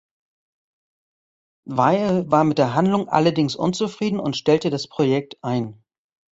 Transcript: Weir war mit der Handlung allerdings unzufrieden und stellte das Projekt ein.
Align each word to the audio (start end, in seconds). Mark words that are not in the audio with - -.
Weir 1.67 2.23
war 2.31 2.43
mit 2.43 2.57
der 2.57 2.73
Handlung 2.73 3.07
allerdings 3.07 3.55
unzufrieden 3.55 4.19
und 4.19 4.35
stellte 4.35 4.71
das 4.71 4.87
Projekt 4.89 5.37
ein. 5.43 5.83